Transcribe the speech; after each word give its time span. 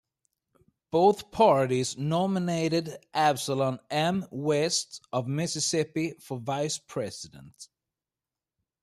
Both 0.89 1.29
parties 1.29 1.95
nominated 1.95 2.97
Absolom 3.13 3.77
M. 3.91 4.25
West 4.31 4.99
of 5.13 5.27
Mississippi 5.27 6.15
for 6.19 6.39
Vice 6.39 6.79
President. 6.79 7.69